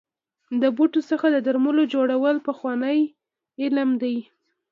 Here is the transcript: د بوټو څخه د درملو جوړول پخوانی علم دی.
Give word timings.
د 0.61 0.63
بوټو 0.75 1.01
څخه 1.09 1.27
د 1.31 1.37
درملو 1.47 1.83
جوړول 1.93 2.35
پخوانی 2.47 2.99
علم 3.63 3.89
دی. 4.01 4.17